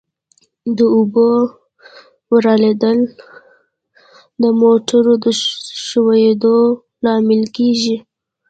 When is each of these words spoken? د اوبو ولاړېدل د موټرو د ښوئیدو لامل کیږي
د 0.77 0.79
اوبو 0.95 1.27
ولاړېدل 2.31 2.99
د 4.41 4.43
موټرو 4.61 5.13
د 5.23 5.25
ښوئیدو 5.85 6.57
لامل 7.03 7.43
کیږي 7.55 7.97